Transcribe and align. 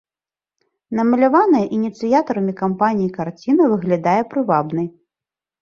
Намаляваная 0.99 1.61
ініцыятарамі 1.77 2.53
кампаніі 2.63 3.13
карціна 3.19 3.63
выглядае 3.75 4.21
прывабнай. 4.33 4.87